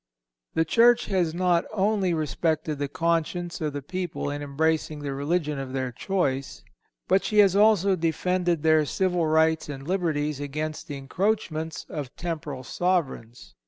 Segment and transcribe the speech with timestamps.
[0.55, 5.59] The Church has not only respected the conscience of the people in embracing the religion
[5.59, 6.63] of their choice,
[7.07, 12.63] but she has also defended their civil rights and liberties against the encroachments of temporal
[12.63, 13.53] sovereigns.